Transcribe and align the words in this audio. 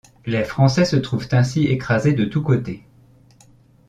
Les 0.25 0.43
Français 0.43 0.83
se 0.85 0.95
trouvent 0.95 1.27
ainsi 1.31 1.65
écrasés 1.67 2.13
de 2.13 2.25
tous 2.25 2.41
côtés. 2.41 2.87